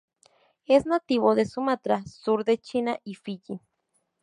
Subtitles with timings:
[0.65, 3.61] Es nativo de Sumatra, sur de China y Fiyi.